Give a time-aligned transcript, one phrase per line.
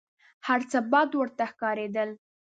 [0.47, 2.09] هر څه بد ورته ښکارېدل.